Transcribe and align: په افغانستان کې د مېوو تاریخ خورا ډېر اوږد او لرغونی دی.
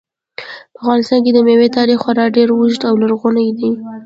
په 0.73 0.77
افغانستان 0.81 1.19
کې 1.25 1.31
د 1.33 1.39
مېوو 1.47 1.73
تاریخ 1.77 1.97
خورا 2.03 2.25
ډېر 2.35 2.49
اوږد 2.53 2.81
او 2.89 2.93
لرغونی 3.01 3.49
دی. 3.59 3.71